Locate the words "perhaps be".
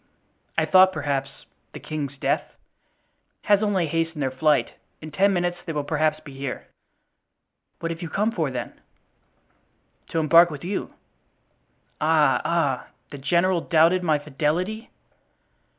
5.83-6.33